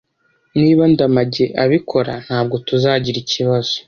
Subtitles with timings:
[0.59, 3.73] Niba Ndamage abikora, ntabwo tuzagira ikibazo.